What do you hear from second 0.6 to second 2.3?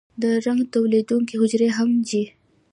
تولیدونکي حجرې هم چې